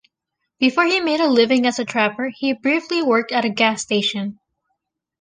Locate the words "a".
1.19-1.27, 1.77-1.85, 3.45-3.49